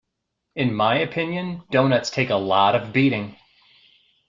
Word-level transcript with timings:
In 0.55 0.73
my 0.73 0.95
opinion, 0.97 1.61
doughnuts 1.69 2.09
take 2.09 2.31
a 2.31 2.35
lot 2.35 2.73
of 2.73 2.91
beating. 2.91 3.37